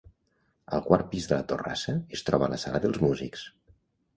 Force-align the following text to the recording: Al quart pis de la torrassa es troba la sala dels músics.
Al 0.77 0.81
quart 0.87 1.05
pis 1.11 1.27
de 1.31 1.35
la 1.39 1.45
torrassa 1.51 1.95
es 2.17 2.25
troba 2.31 2.51
la 2.55 2.59
sala 2.65 2.83
dels 2.87 2.99
músics. 3.07 3.45